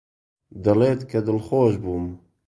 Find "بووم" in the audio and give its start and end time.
1.83-2.07